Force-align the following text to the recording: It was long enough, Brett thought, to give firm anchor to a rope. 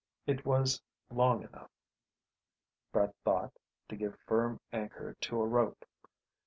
It 0.25 0.45
was 0.47 0.81
long 1.11 1.43
enough, 1.43 1.69
Brett 2.91 3.13
thought, 3.23 3.53
to 3.89 3.95
give 3.95 4.17
firm 4.25 4.59
anchor 4.73 5.13
to 5.21 5.39
a 5.39 5.45
rope. 5.45 5.85